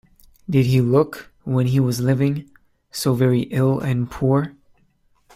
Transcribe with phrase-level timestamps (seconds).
[0.49, 2.49] Did he look, when he was living,
[2.89, 4.53] so very ill and poor?